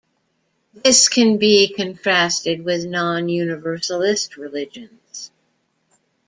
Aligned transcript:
This 0.73 1.07
can 1.07 1.37
be 1.37 1.71
contrasted 1.71 2.65
with 2.65 2.87
non-universalist 2.87 4.35
religions. 4.35 5.29